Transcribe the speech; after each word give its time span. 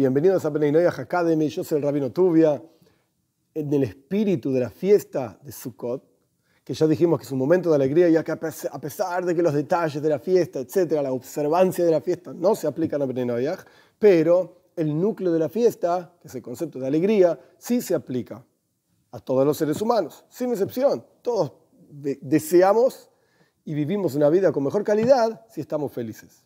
Bienvenidos 0.00 0.46
a 0.46 0.48
Beninoyah 0.48 0.94
Academy, 0.96 1.50
yo 1.50 1.62
soy 1.62 1.76
el 1.76 1.84
Rabino 1.84 2.10
Tubia. 2.10 2.62
En 3.52 3.70
el 3.70 3.82
espíritu 3.82 4.50
de 4.50 4.60
la 4.60 4.70
fiesta 4.70 5.38
de 5.42 5.52
Sukkot, 5.52 6.02
que 6.64 6.72
ya 6.72 6.86
dijimos 6.86 7.20
que 7.20 7.26
es 7.26 7.32
un 7.32 7.38
momento 7.38 7.68
de 7.68 7.76
alegría, 7.76 8.08
ya 8.08 8.24
que 8.24 8.32
a 8.32 8.80
pesar 8.80 9.26
de 9.26 9.34
que 9.34 9.42
los 9.42 9.52
detalles 9.52 10.00
de 10.00 10.08
la 10.08 10.18
fiesta, 10.18 10.60
etcétera, 10.60 11.02
la 11.02 11.12
observancia 11.12 11.84
de 11.84 11.90
la 11.90 12.00
fiesta 12.00 12.32
no 12.32 12.54
se 12.54 12.66
aplican 12.66 13.02
a 13.02 13.04
Beninoyah, 13.04 13.58
pero 13.98 14.62
el 14.74 14.98
núcleo 14.98 15.32
de 15.32 15.38
la 15.38 15.50
fiesta, 15.50 16.14
que 16.18 16.28
es 16.28 16.34
el 16.34 16.40
concepto 16.40 16.78
de 16.78 16.86
alegría, 16.86 17.38
sí 17.58 17.82
se 17.82 17.94
aplica 17.94 18.42
a 19.10 19.18
todos 19.18 19.44
los 19.44 19.58
seres 19.58 19.82
humanos, 19.82 20.24
sin 20.30 20.48
excepción. 20.50 21.04
Todos 21.20 21.52
deseamos 21.90 23.10
y 23.66 23.74
vivimos 23.74 24.14
una 24.14 24.30
vida 24.30 24.50
con 24.50 24.64
mejor 24.64 24.82
calidad 24.82 25.44
si 25.50 25.60
estamos 25.60 25.92
felices. 25.92 26.42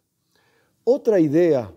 Otra 0.82 1.20
idea 1.20 1.72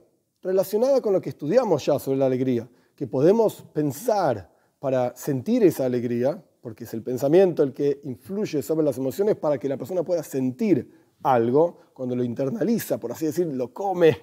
relacionada 0.47 1.01
con 1.01 1.11
lo 1.11 1.19
que 1.19 1.27
estudiamos 1.27 1.85
ya 1.85 1.99
sobre 1.99 2.19
la 2.19 2.25
alegría, 2.25 2.69
que 2.95 3.05
podemos 3.05 3.65
pensar 3.73 4.49
para 4.79 5.13
sentir 5.13 5.61
esa 5.63 5.85
alegría, 5.85 6.41
porque 6.61 6.85
es 6.85 6.93
el 6.93 7.03
pensamiento 7.03 7.63
el 7.63 7.73
que 7.73 7.99
influye 8.05 8.61
sobre 8.61 8.85
las 8.85 8.97
emociones 8.97 9.35
para 9.35 9.57
que 9.57 9.67
la 9.67 9.75
persona 9.75 10.03
pueda 10.03 10.23
sentir 10.23 10.89
algo, 11.21 11.79
cuando 11.93 12.15
lo 12.15 12.23
internaliza, 12.23 12.97
por 12.97 13.11
así 13.11 13.25
decir, 13.25 13.45
lo 13.47 13.73
come, 13.73 14.17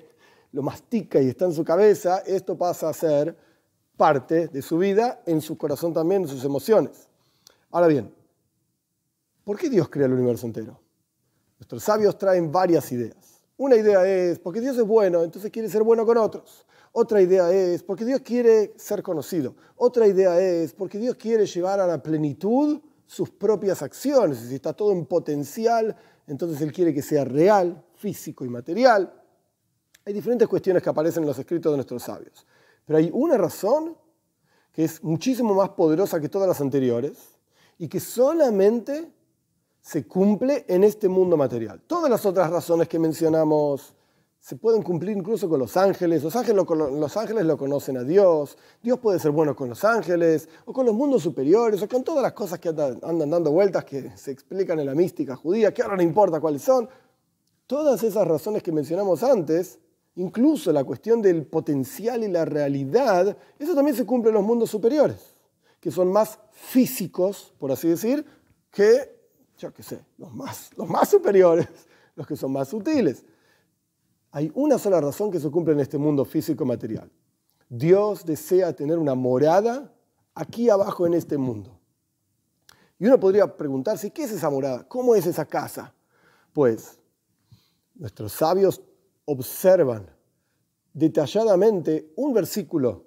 lo 0.53 0.63
mastica 0.63 1.21
y 1.21 1.29
está 1.29 1.45
en 1.45 1.53
su 1.53 1.63
cabeza, 1.63 2.21
esto 2.21 2.57
pasa 2.57 2.89
a 2.89 2.95
ser 2.95 3.37
parte 3.95 4.49
de 4.49 4.63
su 4.63 4.79
vida, 4.79 5.21
en 5.27 5.43
su 5.43 5.59
corazón 5.59 5.93
también, 5.93 6.23
en 6.23 6.29
sus 6.29 6.43
emociones. 6.43 7.07
Ahora 7.71 7.89
bien, 7.89 8.15
¿por 9.45 9.59
qué 9.59 9.69
Dios 9.69 9.91
crea 9.91 10.07
el 10.07 10.15
universo 10.15 10.47
entero? 10.47 10.81
Nuestros 11.59 11.83
sabios 11.83 12.17
traen 12.17 12.51
varias 12.51 12.91
ideas. 12.93 13.34
Una 13.57 13.77
idea 13.77 14.07
es, 14.07 14.39
porque 14.39 14.61
Dios 14.61 14.77
es 14.77 14.85
bueno, 14.85 15.23
entonces 15.23 15.51
quiere 15.51 15.69
ser 15.69 15.83
bueno 15.83 16.05
con 16.05 16.17
otros. 16.19 16.67
Otra 16.93 17.21
idea 17.21 17.53
es, 17.53 17.83
porque 17.83 18.05
Dios 18.05 18.21
quiere 18.21 18.75
ser 18.77 19.03
conocido. 19.03 19.55
Otra 19.77 20.07
idea 20.07 20.41
es, 20.41 20.73
porque 20.73 20.99
Dios 20.99 21.17
quiere 21.17 21.47
llevar 21.47 21.81
a 21.81 21.87
la 21.87 22.03
plenitud 22.03 22.81
sus 23.07 23.31
propias 23.31 23.83
acciones. 23.83 24.39
Si 24.39 24.55
está 24.57 24.73
todo 24.73 24.93
en 24.93 25.07
potencial, 25.07 25.97
entonces 26.27 26.61
Él 26.63 26.73
quiere 26.73 26.93
que 26.93 27.03
sea 27.03 27.25
real, 27.25 27.85
físico 27.95 28.45
y 28.45 28.49
material. 28.49 29.13
Hay 30.05 30.13
diferentes 30.13 30.49
cuestiones 30.49 30.83
que 30.83 30.91
aparecen 30.91 31.23
en 31.23 31.29
los 31.29 31.39
escritos 31.39 31.73
de 31.73 31.77
nuestros 31.77 32.03
sabios. 32.03 32.47
Pero 32.85 32.99
hay 32.99 33.11
una 33.13 33.39
razón 33.39 33.97
que 34.73 34.85
es 34.85 35.03
muchísimo 35.03 35.55
más 35.55 35.71
poderosa 35.71 36.21
que 36.21 36.29
todas 36.29 36.49
las 36.49 36.61
anteriores 36.61 37.39
y 37.79 37.89
que 37.89 38.01
solamente 38.01 39.14
se 39.85 40.07
cumple 40.07 40.65
en 40.67 40.83
este 40.83 41.11
mundo 41.11 41.37
material. 41.37 41.83
Todas 41.87 42.11
las 42.11 42.25
otras 42.25 42.51
razones 42.51 42.89
que 42.89 42.99
mencionamos 42.99 43.95
se 44.41 44.57
pueden 44.57 44.83
cumplir 44.83 45.15
incluso 45.15 45.47
con 45.47 45.61
los 45.61 45.77
ángeles. 45.77 46.25
Los 46.25 46.35
ángeles, 46.37 46.65
los 46.67 47.17
ángeles 47.19 47.45
lo 47.45 47.59
conocen 47.59 47.99
a 47.99 48.03
Dios. 48.03 48.57
Dios 48.83 48.99
puede 48.99 49.19
ser 49.19 49.33
bueno 49.33 49.55
con 49.55 49.69
los 49.69 49.85
ángeles, 49.85 50.49
o 50.65 50.73
con 50.73 50.87
los 50.87 50.95
mundos 50.95 51.23
superiores, 51.23 51.83
o 51.83 51.89
con 51.89 52.03
todas 52.03 52.23
las 52.23 52.33
cosas 52.33 52.61
que 52.61 52.71
andan, 52.71 52.99
andan 53.03 53.29
dando 53.29 53.51
vueltas 53.53 53.85
que 53.85 54.17
se 54.17 54.31
explican 54.31 54.81
en 54.81 54.87
la 54.87 54.95
mística 54.95 55.37
judía, 55.37 55.75
que 55.75 55.83
ahora 55.83 55.97
no 55.97 56.03
importa 56.03 56.41
cuáles 56.41 56.63
son. 56.63 56.89
Todas 57.67 58.03
esas 58.03 58.27
razones 58.27 58.63
que 58.63 58.73
mencionamos 58.73 59.23
antes, 59.23 59.81
incluso 60.15 60.73
la 60.73 60.85
cuestión 60.85 61.21
del 61.21 61.45
potencial 61.47 62.25
y 62.25 62.29
la 62.29 62.47
realidad, 62.47 63.37
eso 63.59 63.75
también 63.75 63.99
se 63.99 64.07
cumple 64.07 64.31
en 64.31 64.37
los 64.37 64.45
mundos 64.45 64.71
superiores, 64.71 65.37
que 65.79 65.91
son 65.91 66.11
más 66.11 66.39
físicos, 66.53 67.53
por 67.59 67.71
así 67.71 67.89
decir, 67.89 68.25
que 68.71 69.14
yo 69.59 69.73
qué 69.73 69.83
sé, 69.83 70.05
los 70.19 70.33
más, 70.35 70.71
los 70.77 70.89
más 70.89 71.09
superiores, 71.09 71.69
los 72.17 72.27
que 72.27 72.37
son 72.37 72.53
más 72.53 72.69
sutiles. 72.69 73.25
Hay 74.31 74.51
una 74.55 74.79
sola 74.79 75.01
razón 75.01 75.31
que 75.31 75.39
se 75.39 75.51
cumple 75.51 75.75
en 75.75 75.81
este 75.81 75.99
mundo 75.99 76.25
físico 76.25 76.65
material. 76.65 77.11
Dios 77.69 78.25
desea 78.25 78.75
tener 78.75 78.99
una 78.99 79.15
morada 79.15 79.93
aquí 80.35 80.69
abajo 80.69 81.07
en 81.07 81.15
este 81.15 81.39
mundo. 81.39 81.79
Y 82.99 83.07
uno 83.07 83.19
podría 83.19 83.57
preguntarse, 83.57 84.11
¿qué 84.11 84.25
es 84.25 84.33
esa 84.33 84.51
morada? 84.51 84.87
¿Cómo 84.89 85.15
es 85.15 85.27
esa 85.27 85.45
casa? 85.45 85.95
Pues 86.53 86.99
nuestros 87.95 88.33
sabios 88.33 88.81
observan 89.25 90.09
detalladamente 90.93 92.13
un 92.17 92.33
versículo 92.33 93.05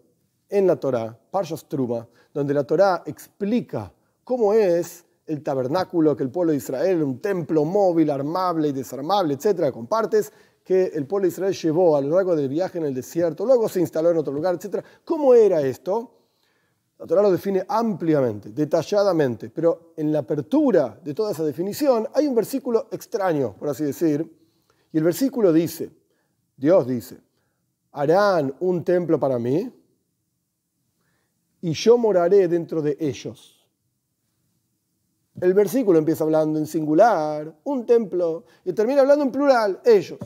en 0.50 0.68
la 0.68 0.76
Torá, 0.78 1.20
Parshas 1.32 1.68
Truma, 1.68 2.08
donde 2.34 2.54
la 2.54 2.64
Torá 2.64 3.04
explica 3.06 3.94
cómo 4.24 4.54
es 4.54 5.06
el 5.28 5.44
tabernáculo 5.44 6.16
que 6.16 6.24
el 6.24 6.32
pueblo 6.32 6.52
de 6.52 6.58
Israel, 6.58 7.04
un 7.04 7.20
templo 7.20 7.66
móvil, 7.66 8.10
armable 8.10 8.70
y 8.70 8.72
desarmable, 8.72 9.36
etcétera, 9.36 9.72
con 9.72 9.88
partes 9.88 10.32
que 10.64 10.86
el 10.86 11.06
pueblo 11.06 11.24
de 11.24 11.30
Israel 11.30 11.54
llevó 11.54 11.96
a 11.96 12.02
lo 12.02 12.16
largo 12.16 12.36
del 12.36 12.50
viaje 12.50 12.78
en 12.78 12.86
el 12.86 12.94
desierto, 12.94 13.46
luego 13.46 13.70
se 13.70 13.80
instaló 13.80 14.10
en 14.12 14.18
otro 14.18 14.34
lugar, 14.34 14.56
etcétera. 14.56 14.84
¿Cómo 15.06 15.34
era 15.34 15.62
esto? 15.62 16.14
La 17.00 17.06
Torah 17.06 17.22
lo 17.22 17.32
define 17.32 17.64
ampliamente, 17.68 18.50
detalladamente, 18.50 19.50
pero 19.50 19.94
en 19.96 20.12
la 20.12 20.20
apertura 20.20 21.00
de 21.04 21.14
toda 21.14 21.32
esa 21.32 21.44
definición 21.44 22.08
hay 22.14 22.26
un 22.26 22.34
versículo 22.34 22.88
extraño, 22.92 23.56
por 23.56 23.70
así 23.70 23.84
decir, 23.84 24.36
y 24.92 24.98
el 24.98 25.04
versículo 25.04 25.54
dice, 25.54 25.92
Dios 26.56 26.88
dice, 26.88 27.20
harán 27.92 28.56
un 28.62 28.84
templo 28.84 29.20
para 29.20 29.38
mí 29.38 29.72
y 31.62 31.74
yo 31.74 31.98
moraré 31.98 32.48
dentro 32.48 32.82
de 32.82 32.98
ellos. 33.00 33.57
El 35.40 35.54
versículo 35.54 36.00
empieza 36.00 36.24
hablando 36.24 36.58
en 36.58 36.66
singular, 36.66 37.56
un 37.64 37.86
templo, 37.86 38.46
y 38.66 38.74
termina 38.74 39.02
hablando 39.02 39.24
en 39.24 39.32
plural, 39.32 39.80
ellos. 39.86 40.18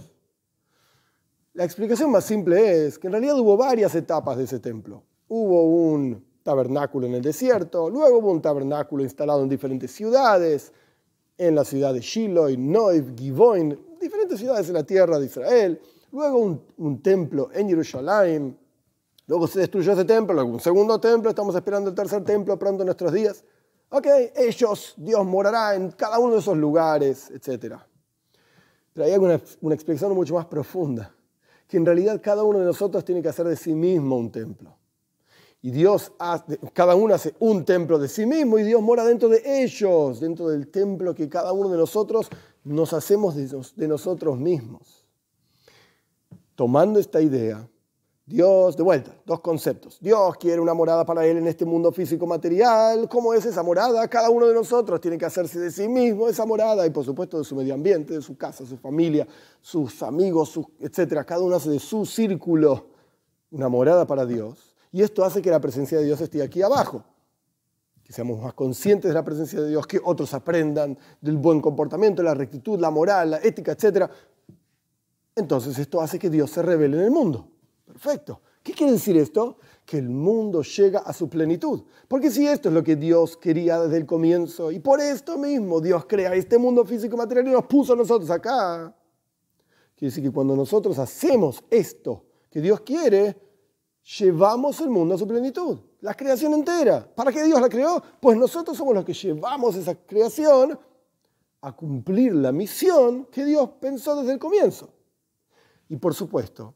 La 1.53 1.65
explicación 1.65 2.11
más 2.11 2.23
simple 2.23 2.85
es 2.85 2.97
que 2.97 3.07
en 3.07 3.13
realidad 3.13 3.37
hubo 3.37 3.57
varias 3.57 3.93
etapas 3.95 4.37
de 4.37 4.45
ese 4.45 4.59
templo. 4.59 5.03
Hubo 5.27 5.63
un 5.65 6.25
tabernáculo 6.43 7.07
en 7.07 7.15
el 7.15 7.21
desierto, 7.21 7.89
luego 7.89 8.19
hubo 8.19 8.31
un 8.31 8.41
tabernáculo 8.41 9.03
instalado 9.03 9.43
en 9.43 9.49
diferentes 9.49 9.91
ciudades, 9.91 10.71
en 11.37 11.55
la 11.55 11.65
ciudad 11.65 11.93
de 11.93 11.99
Shiloh, 11.99 12.49
Noiv, 12.57 13.13
Givoin, 13.17 13.77
diferentes 13.99 14.39
ciudades 14.39 14.69
en 14.69 14.75
la 14.75 14.85
tierra 14.85 15.19
de 15.19 15.25
Israel, 15.25 15.81
luego 16.13 16.37
un, 16.37 16.61
un 16.77 17.01
templo 17.01 17.49
en 17.53 17.67
Jerusalén, 17.67 18.57
luego 19.27 19.45
se 19.45 19.59
destruyó 19.59 19.91
ese 19.91 20.05
templo, 20.05 20.33
luego 20.33 20.51
un 20.51 20.61
segundo 20.61 21.01
templo, 21.01 21.29
estamos 21.29 21.53
esperando 21.53 21.89
el 21.89 21.95
tercer 21.95 22.23
templo 22.23 22.57
pronto 22.57 22.83
en 22.83 22.85
nuestros 22.85 23.11
días. 23.11 23.43
Ok, 23.93 24.07
ellos, 24.37 24.93
Dios 24.95 25.25
morará 25.25 25.75
en 25.75 25.91
cada 25.91 26.17
uno 26.17 26.35
de 26.35 26.39
esos 26.39 26.55
lugares, 26.55 27.29
etc. 27.29 27.75
Pero 28.93 29.05
hay 29.05 29.13
una, 29.17 29.41
una 29.59 29.75
explicación 29.75 30.13
mucho 30.13 30.33
más 30.33 30.45
profunda, 30.45 31.13
que 31.67 31.75
en 31.75 31.85
realidad 31.85 32.21
cada 32.23 32.43
uno 32.43 32.59
de 32.59 32.65
nosotros 32.65 33.03
tiene 33.03 33.21
que 33.21 33.27
hacer 33.27 33.45
de 33.45 33.57
sí 33.57 33.73
mismo 33.73 34.15
un 34.15 34.31
templo. 34.31 34.77
Y 35.61 35.71
Dios, 35.71 36.13
hace, 36.19 36.57
cada 36.73 36.95
uno 36.95 37.13
hace 37.13 37.35
un 37.39 37.65
templo 37.65 37.99
de 37.99 38.07
sí 38.07 38.25
mismo 38.25 38.57
y 38.57 38.63
Dios 38.63 38.81
mora 38.81 39.03
dentro 39.03 39.27
de 39.27 39.41
ellos, 39.61 40.21
dentro 40.21 40.47
del 40.47 40.69
templo 40.69 41.13
que 41.13 41.27
cada 41.27 41.51
uno 41.51 41.67
de 41.67 41.77
nosotros 41.77 42.29
nos 42.63 42.93
hacemos 42.93 43.35
de 43.75 43.87
nosotros 43.89 44.37
mismos. 44.39 45.05
Tomando 46.55 46.97
esta 46.97 47.21
idea, 47.21 47.67
Dios, 48.25 48.77
de 48.77 48.83
vuelta, 48.83 49.11
dos 49.25 49.41
conceptos. 49.41 49.97
Dios 49.99 50.37
quiere 50.37 50.61
una 50.61 50.73
morada 50.73 51.05
para 51.05 51.25
Él 51.25 51.37
en 51.37 51.47
este 51.47 51.65
mundo 51.65 51.91
físico 51.91 52.25
material. 52.25 53.09
¿Cómo 53.09 53.33
es 53.33 53.45
esa 53.45 53.63
morada? 53.63 54.07
Cada 54.07 54.29
uno 54.29 54.47
de 54.47 54.53
nosotros 54.53 55.01
tiene 55.01 55.17
que 55.17 55.25
hacerse 55.25 55.59
de 55.59 55.71
sí 55.71 55.87
mismo 55.87 56.27
esa 56.27 56.45
morada 56.45 56.85
y 56.85 56.91
por 56.91 57.03
supuesto 57.03 57.37
de 57.37 57.43
su 57.43 57.55
medio 57.55 57.73
ambiente, 57.73 58.13
de 58.13 58.21
su 58.21 58.37
casa, 58.37 58.65
su 58.65 58.77
familia, 58.77 59.27
sus 59.59 60.01
amigos, 60.03 60.57
etc. 60.79 61.25
Cada 61.25 61.41
uno 61.41 61.55
hace 61.55 61.71
de 61.71 61.79
su 61.79 62.05
círculo 62.05 62.87
una 63.51 63.67
morada 63.69 64.05
para 64.07 64.25
Dios. 64.25 64.75
Y 64.91 65.01
esto 65.01 65.23
hace 65.23 65.41
que 65.41 65.49
la 65.49 65.59
presencia 65.59 65.97
de 65.97 66.05
Dios 66.05 66.21
esté 66.21 66.41
aquí 66.41 66.61
abajo. 66.61 67.03
Que 68.03 68.13
seamos 68.13 68.41
más 68.41 68.53
conscientes 68.53 69.09
de 69.09 69.13
la 69.15 69.23
presencia 69.23 69.59
de 69.61 69.69
Dios, 69.69 69.87
que 69.87 69.99
otros 70.03 70.33
aprendan 70.33 70.97
del 71.19 71.37
buen 71.37 71.59
comportamiento, 71.59 72.23
la 72.23 72.33
rectitud, 72.33 72.79
la 72.79 72.91
moral, 72.91 73.31
la 73.31 73.37
ética, 73.37 73.73
etc. 73.73 74.09
Entonces 75.35 75.77
esto 75.79 76.01
hace 76.01 76.19
que 76.19 76.29
Dios 76.29 76.51
se 76.51 76.61
revele 76.61 76.97
en 76.97 77.03
el 77.03 77.11
mundo. 77.11 77.47
Perfecto. 77.85 78.41
¿Qué 78.63 78.73
quiere 78.73 78.93
decir 78.93 79.17
esto? 79.17 79.57
Que 79.85 79.97
el 79.97 80.09
mundo 80.09 80.61
llega 80.61 80.99
a 80.99 81.13
su 81.13 81.27
plenitud. 81.27 81.83
Porque 82.07 82.29
si 82.29 82.47
esto 82.47 82.69
es 82.69 82.75
lo 82.75 82.83
que 82.83 82.95
Dios 82.95 83.37
quería 83.37 83.79
desde 83.79 83.97
el 83.97 84.05
comienzo, 84.05 84.71
y 84.71 84.79
por 84.79 84.99
esto 84.99 85.37
mismo 85.37 85.81
Dios 85.81 86.05
crea 86.05 86.33
este 86.35 86.57
mundo 86.57 86.85
físico 86.85 87.17
material 87.17 87.47
y 87.47 87.51
nos 87.51 87.65
puso 87.65 87.93
a 87.93 87.95
nosotros 87.95 88.29
acá, 88.29 88.95
quiere 89.95 90.11
decir 90.11 90.23
que 90.23 90.31
cuando 90.31 90.55
nosotros 90.55 90.99
hacemos 90.99 91.63
esto 91.69 92.23
que 92.49 92.61
Dios 92.61 92.81
quiere, 92.81 93.35
llevamos 94.19 94.79
el 94.81 94.89
mundo 94.89 95.15
a 95.15 95.17
su 95.17 95.27
plenitud. 95.27 95.79
La 96.01 96.13
creación 96.13 96.53
entera. 96.53 97.07
¿Para 97.15 97.31
qué 97.31 97.43
Dios 97.43 97.59
la 97.59 97.69
creó? 97.69 98.01
Pues 98.19 98.37
nosotros 98.37 98.77
somos 98.77 98.93
los 98.93 99.05
que 99.05 99.13
llevamos 99.13 99.75
esa 99.75 99.95
creación 99.95 100.77
a 101.61 101.75
cumplir 101.75 102.33
la 102.33 102.51
misión 102.51 103.25
que 103.25 103.45
Dios 103.45 103.69
pensó 103.79 104.15
desde 104.15 104.33
el 104.33 104.39
comienzo. 104.39 104.93
Y 105.89 105.97
por 105.97 106.13
supuesto, 106.13 106.73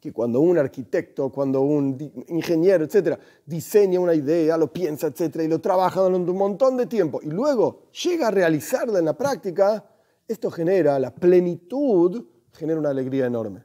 que 0.00 0.12
cuando 0.12 0.40
un 0.40 0.58
arquitecto, 0.58 1.30
cuando 1.30 1.60
un 1.60 1.96
ingeniero, 2.28 2.84
etcétera, 2.84 3.18
diseña 3.44 3.98
una 4.00 4.14
idea, 4.14 4.56
lo 4.56 4.72
piensa, 4.72 5.08
etcétera, 5.08 5.44
y 5.44 5.48
lo 5.48 5.60
trabaja 5.60 6.00
durante 6.00 6.30
un 6.30 6.38
montón 6.38 6.76
de 6.76 6.86
tiempo 6.86 7.20
y 7.22 7.26
luego 7.26 7.82
llega 8.04 8.28
a 8.28 8.30
realizarla 8.30 8.98
en 8.98 9.06
la 9.06 9.16
práctica, 9.16 9.84
esto 10.26 10.50
genera 10.50 10.98
la 10.98 11.14
plenitud, 11.14 12.24
genera 12.52 12.78
una 12.78 12.90
alegría 12.90 13.26
enorme. 13.26 13.64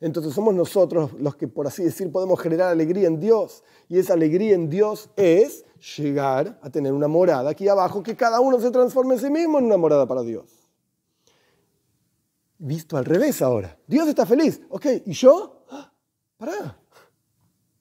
Entonces 0.00 0.34
somos 0.34 0.54
nosotros 0.54 1.12
los 1.18 1.36
que, 1.36 1.48
por 1.48 1.66
así 1.66 1.82
decir, 1.82 2.12
podemos 2.12 2.38
generar 2.38 2.70
alegría 2.70 3.08
en 3.08 3.18
Dios. 3.18 3.64
Y 3.88 3.98
esa 3.98 4.12
alegría 4.12 4.54
en 4.54 4.68
Dios 4.68 5.08
es 5.16 5.64
llegar 5.96 6.58
a 6.60 6.70
tener 6.70 6.92
una 6.92 7.08
morada 7.08 7.50
aquí 7.50 7.66
abajo, 7.66 8.02
que 8.02 8.14
cada 8.14 8.40
uno 8.40 8.60
se 8.60 8.70
transforme 8.70 9.14
en 9.14 9.20
sí 9.20 9.30
mismo 9.30 9.58
en 9.58 9.64
una 9.64 9.78
morada 9.78 10.06
para 10.06 10.22
Dios. 10.22 10.44
Visto 12.58 12.96
al 12.96 13.04
revés 13.04 13.40
ahora. 13.42 13.78
Dios 13.86 14.08
está 14.08 14.26
feliz. 14.26 14.60
Ok, 14.68 14.86
¿y 15.06 15.12
yo? 15.12 15.55
Pará. 16.36 16.78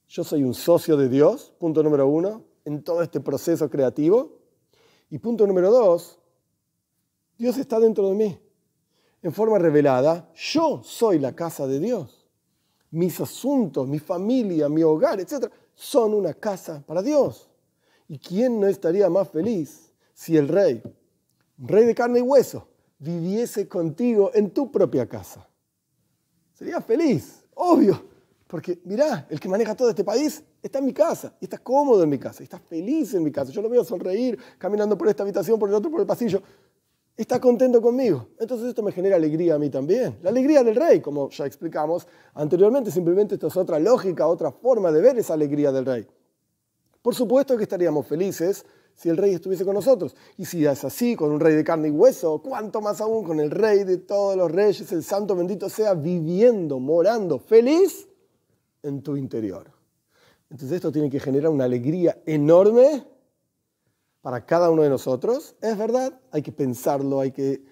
Yo 0.07 0.23
soy 0.23 0.43
un 0.43 0.53
socio 0.53 0.95
de 0.95 1.09
Dios, 1.09 1.53
punto 1.59 1.83
número 1.83 2.07
uno, 2.07 2.43
en 2.63 2.83
todo 2.83 3.01
este 3.01 3.19
proceso 3.19 3.69
creativo. 3.69 4.39
Y 5.09 5.19
punto 5.19 5.45
número 5.45 5.71
dos, 5.71 6.19
Dios 7.37 7.57
está 7.57 7.79
dentro 7.79 8.09
de 8.09 8.15
mí. 8.15 8.39
En 9.21 9.33
forma 9.33 9.59
revelada, 9.59 10.31
yo 10.35 10.81
soy 10.83 11.19
la 11.19 11.35
casa 11.35 11.67
de 11.67 11.79
Dios. 11.79 12.25
Mis 12.91 13.19
asuntos, 13.19 13.87
mi 13.87 13.99
familia, 13.99 14.69
mi 14.69 14.83
hogar, 14.83 15.19
etc., 15.19 15.51
son 15.73 16.13
una 16.13 16.33
casa 16.33 16.81
para 16.85 17.01
Dios. 17.01 17.49
¿Y 18.07 18.17
quién 18.19 18.59
no 18.59 18.67
estaría 18.67 19.09
más 19.09 19.29
feliz 19.29 19.91
si 20.13 20.37
el 20.37 20.47
rey, 20.47 20.81
rey 21.57 21.85
de 21.85 21.95
carne 21.95 22.19
y 22.19 22.21
hueso, 22.21 22.67
viviese 22.99 23.67
contigo 23.67 24.31
en 24.33 24.51
tu 24.51 24.71
propia 24.71 25.09
casa? 25.09 25.45
Sería 26.53 26.79
feliz, 26.79 27.43
obvio. 27.53 28.14
Porque 28.47 28.79
mirá, 28.83 29.25
el 29.29 29.39
que 29.39 29.49
maneja 29.49 29.75
todo 29.75 29.89
este 29.89 30.03
país 30.03 30.43
está 30.61 30.79
en 30.79 30.85
mi 30.85 30.93
casa, 30.93 31.33
y 31.39 31.45
está 31.45 31.57
cómodo 31.57 32.03
en 32.03 32.09
mi 32.09 32.19
casa, 32.19 32.43
y 32.43 32.45
está 32.45 32.59
feliz 32.59 33.13
en 33.15 33.23
mi 33.23 33.31
casa. 33.31 33.51
Yo 33.51 33.61
lo 33.61 33.69
veo 33.69 33.83
sonreír, 33.83 34.37
caminando 34.59 34.97
por 34.97 35.07
esta 35.07 35.23
habitación, 35.23 35.57
por 35.57 35.69
el 35.69 35.75
otro, 35.75 35.89
por 35.89 35.99
el 35.99 36.05
pasillo. 36.05 36.41
Está 37.17 37.39
contento 37.39 37.81
conmigo. 37.81 38.27
Entonces 38.39 38.67
esto 38.67 38.83
me 38.83 38.91
genera 38.91 39.15
alegría 39.15 39.55
a 39.55 39.59
mí 39.59 39.69
también. 39.69 40.17
La 40.21 40.29
alegría 40.29 40.63
del 40.63 40.75
rey, 40.75 40.99
como 40.99 41.29
ya 41.29 41.45
explicamos 41.45 42.07
anteriormente, 42.33 42.91
simplemente 42.91 43.35
esto 43.35 43.47
es 43.47 43.57
otra 43.57 43.79
lógica, 43.79 44.27
otra 44.27 44.51
forma 44.51 44.91
de 44.91 45.01
ver 45.01 45.17
esa 45.17 45.33
alegría 45.33 45.71
del 45.71 45.85
rey. 45.85 46.05
Por 47.01 47.15
supuesto 47.15 47.55
que 47.55 47.63
estaríamos 47.63 48.05
felices 48.05 48.65
si 48.93 49.09
el 49.09 49.17
rey 49.17 49.33
estuviese 49.33 49.65
con 49.65 49.73
nosotros. 49.73 50.15
Y 50.37 50.45
si 50.45 50.65
es 50.65 50.83
así, 50.83 51.15
con 51.15 51.31
un 51.31 51.39
rey 51.39 51.55
de 51.55 51.63
carne 51.63 51.87
y 51.87 51.91
hueso, 51.91 52.41
cuánto 52.43 52.81
más 52.81 52.99
aún 53.01 53.23
con 53.23 53.39
el 53.39 53.49
rey 53.49 53.85
de 53.85 53.97
todos 53.97 54.35
los 54.35 54.51
reyes, 54.51 54.91
el 54.91 55.03
santo 55.03 55.35
bendito 55.35 55.69
sea, 55.69 55.93
viviendo, 55.93 56.79
morando, 56.79 57.39
feliz 57.39 58.07
en 58.85 59.01
tu 59.01 59.17
interior. 59.17 59.71
Entonces 60.49 60.77
esto 60.77 60.91
tiene 60.91 61.09
que 61.09 61.19
generar 61.19 61.51
una 61.51 61.65
alegría 61.65 62.21
enorme 62.25 63.05
para 64.21 64.45
cada 64.45 64.69
uno 64.69 64.83
de 64.83 64.89
nosotros. 64.89 65.55
Es 65.61 65.77
verdad, 65.77 66.19
hay 66.31 66.41
que 66.41 66.51
pensarlo, 66.51 67.19
hay 67.19 67.31
que 67.31 67.63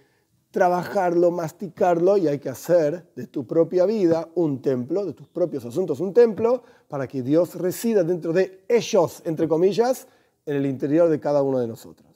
trabajarlo, 0.52 1.32
masticarlo 1.32 2.16
y 2.18 2.28
hay 2.28 2.38
que 2.38 2.50
hacer 2.50 3.12
de 3.16 3.26
tu 3.26 3.48
propia 3.48 3.86
vida 3.86 4.30
un 4.36 4.62
templo, 4.62 5.04
de 5.04 5.14
tus 5.14 5.28
propios 5.28 5.66
asuntos 5.66 6.00
un 6.00 6.14
templo, 6.14 6.64
para 6.88 7.08
que 7.08 7.24
Dios 7.24 7.56
resida 7.56 8.04
dentro 8.04 8.34
de 8.34 8.64
ellos, 8.68 9.24
entre 9.26 9.48
comillas, 9.48 10.08
en 10.46 10.58
el 10.58 10.68
interior 10.68 11.10
de 11.10 11.20
cada 11.20 11.42
uno 11.42 11.60
de 11.60 11.68
nosotros. 11.68 12.13